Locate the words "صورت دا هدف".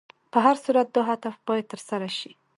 0.63-1.35